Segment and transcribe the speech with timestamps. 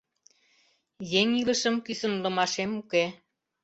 [1.21, 3.05] Еҥ илышым кӱсынлымашем уке.